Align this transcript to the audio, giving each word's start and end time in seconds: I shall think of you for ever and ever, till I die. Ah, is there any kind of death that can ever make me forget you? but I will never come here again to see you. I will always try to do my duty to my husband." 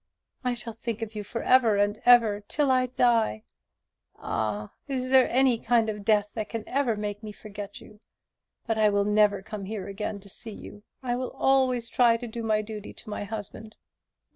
I 0.43 0.55
shall 0.55 0.73
think 0.73 1.03
of 1.03 1.13
you 1.13 1.23
for 1.23 1.43
ever 1.43 1.77
and 1.77 2.01
ever, 2.07 2.41
till 2.47 2.71
I 2.71 2.87
die. 2.87 3.43
Ah, 4.15 4.73
is 4.87 5.09
there 5.09 5.29
any 5.29 5.59
kind 5.59 5.89
of 5.89 6.03
death 6.03 6.29
that 6.33 6.49
can 6.49 6.67
ever 6.67 6.95
make 6.95 7.21
me 7.21 7.31
forget 7.31 7.79
you? 7.79 7.99
but 8.65 8.79
I 8.79 8.89
will 8.89 9.05
never 9.05 9.43
come 9.43 9.65
here 9.65 9.87
again 9.87 10.19
to 10.21 10.27
see 10.27 10.53
you. 10.53 10.81
I 11.03 11.15
will 11.15 11.29
always 11.35 11.87
try 11.87 12.17
to 12.17 12.25
do 12.25 12.41
my 12.41 12.63
duty 12.63 12.93
to 12.93 13.11
my 13.11 13.25
husband." 13.25 13.75